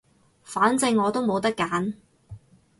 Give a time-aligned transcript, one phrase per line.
[0.43, 1.93] 反正我都冇得揀